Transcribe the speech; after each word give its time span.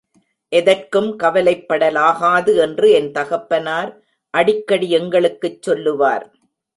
எதற்கும் 0.51 1.19
கவலைப்படலாகாது 1.19 2.57
என்று 2.57 2.91
என் 2.91 3.11
தகப்பனார் 3.11 3.91
அடிக்கடி 4.33 4.89
எங்களுக்குச் 4.89 5.61
சொல்லுவார். 5.61 6.25